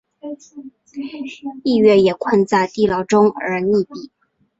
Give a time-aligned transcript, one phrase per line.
[1.61, 4.09] 逸悦也困在地牢中而溺毙。